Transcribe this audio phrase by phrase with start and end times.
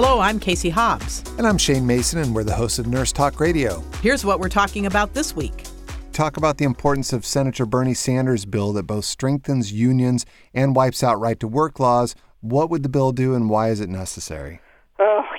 [0.00, 1.24] Hello, I'm Casey Hobbs.
[1.38, 3.82] And I'm Shane Mason, and we're the hosts of Nurse Talk Radio.
[4.00, 5.64] Here's what we're talking about this week.
[6.12, 10.24] Talk about the importance of Senator Bernie Sanders' bill that both strengthens unions
[10.54, 12.14] and wipes out right to work laws.
[12.42, 14.60] What would the bill do, and why is it necessary?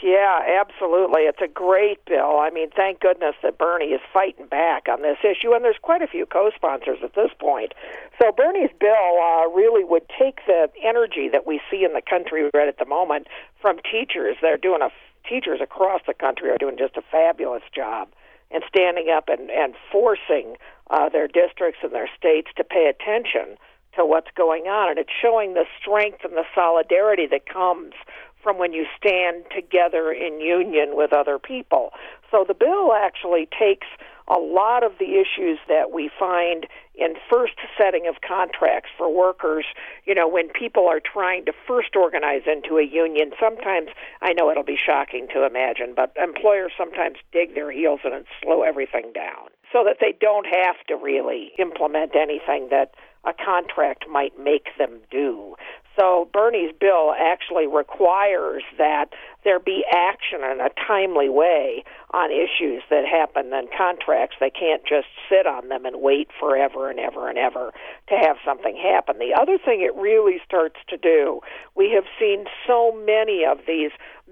[0.01, 1.23] Yeah, absolutely.
[1.23, 2.39] It's a great bill.
[2.39, 6.01] I mean, thank goodness that Bernie is fighting back on this issue, and there's quite
[6.01, 7.73] a few co sponsors at this point.
[8.21, 12.49] So, Bernie's bill uh, really would take the energy that we see in the country
[12.53, 13.27] right at the moment
[13.61, 14.37] from teachers.
[14.41, 14.89] They're doing a
[15.27, 18.09] teachers across the country are doing just a fabulous job
[18.51, 20.55] and standing up and, and forcing
[20.89, 23.57] uh, their districts and their states to pay attention
[23.95, 24.89] to what's going on.
[24.89, 27.93] And it's showing the strength and the solidarity that comes
[28.41, 31.91] from when you stand together in union with other people.
[32.31, 33.87] So the bill actually takes
[34.29, 39.65] a lot of the issues that we find in first setting of contracts for workers,
[40.05, 43.89] you know, when people are trying to first organize into a union, sometimes
[44.21, 48.25] I know it'll be shocking to imagine, but employers sometimes dig their heels in and
[48.43, 52.93] slow everything down so that they don't have to really implement anything that
[53.25, 55.55] a contract might make them do.
[55.99, 59.07] So Bernie's bill actually requires that
[59.43, 64.37] there be action in a timely way on issues that happen in contracts.
[64.39, 67.73] They can't just sit on them and wait forever and ever and ever
[68.07, 69.19] to have something happen.
[69.19, 71.41] The other thing it really starts to do,
[71.75, 73.91] we have seen so many of these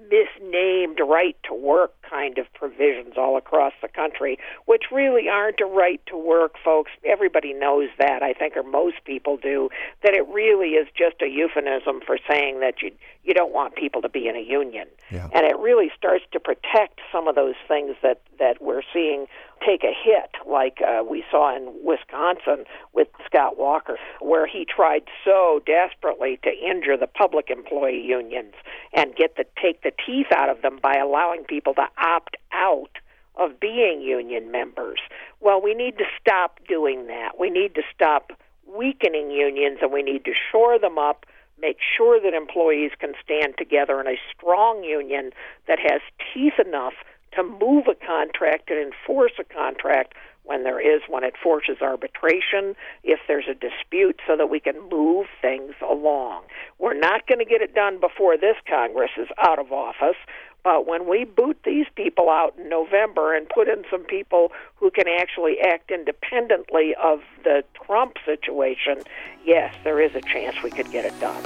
[0.10, 5.66] misnamed right to work kind of provisions all across the country, which really aren't a
[5.66, 6.92] right to work, folks.
[7.06, 9.70] Everybody knows that, I think, or most people do,
[10.04, 12.92] that it really is just a euphemism for saying that you
[13.28, 14.88] you don't want people to be in a union.
[15.12, 15.28] Yeah.
[15.34, 19.28] And it really starts to protect some of those things that, that we're seeing
[19.66, 22.64] take a hit, like uh, we saw in Wisconsin
[22.94, 28.54] with Scott Walker, where he tried so desperately to injure the public employee unions
[28.94, 32.98] and get the take the teeth out of them by allowing people to opt out
[33.36, 35.00] of being union members.
[35.40, 37.40] Well, we need to stop doing that.
[37.40, 38.32] We need to stop
[38.66, 41.26] weakening unions and we need to shore them up
[41.60, 45.32] make sure that employees can stand together in a strong union
[45.68, 46.02] that has
[46.34, 46.94] teeth enough
[47.34, 50.14] to move a contract and enforce a contract
[50.48, 51.24] when there is one.
[51.24, 56.44] It forces arbitration if there's a dispute so that we can move things along.
[56.80, 60.18] We're not going to get it done before this Congress is out of office.
[60.64, 64.92] But when we boot these people out in November and put in some people who
[64.92, 69.04] can actually act independently of the Trump situation,
[69.46, 71.42] yes, there is a chance we could get it done.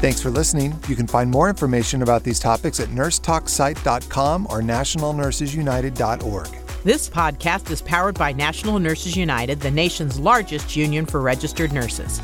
[0.00, 0.78] Thanks for listening.
[0.88, 6.59] You can find more information about these topics at nursetalksite.com or nationalnursesunited.org.
[6.82, 12.22] This podcast is powered by National Nurses United, the nation's largest union for registered nurses.